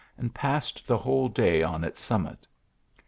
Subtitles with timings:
[0.17, 2.47] and passed the whole day on its summit.